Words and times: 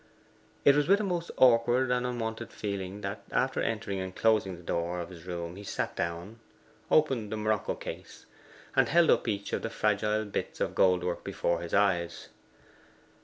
It 0.65 0.75
was 0.75 0.87
with 0.87 0.99
a 0.99 1.03
most 1.03 1.29
awkward 1.37 1.91
and 1.91 2.07
unwonted 2.07 2.51
feeling 2.51 3.01
that 3.01 3.21
after 3.31 3.61
entering 3.61 3.99
and 3.99 4.15
closing 4.15 4.55
the 4.57 4.63
door 4.63 4.99
of 4.99 5.09
his 5.09 5.27
room 5.27 5.57
he 5.57 5.63
sat 5.63 5.95
down, 5.95 6.39
opened 6.89 7.31
the 7.31 7.37
morocco 7.37 7.75
case, 7.75 8.25
and 8.75 8.89
held 8.89 9.11
up 9.11 9.27
each 9.27 9.53
of 9.53 9.61
the 9.61 9.69
fragile 9.69 10.25
bits 10.25 10.59
of 10.59 10.73
gold 10.73 11.03
work 11.03 11.23
before 11.23 11.61
his 11.61 11.75
eyes. 11.75 12.29